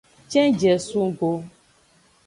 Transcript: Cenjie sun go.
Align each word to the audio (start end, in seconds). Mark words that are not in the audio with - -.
Cenjie 0.29 0.79
sun 0.79 1.11
go. 1.19 1.31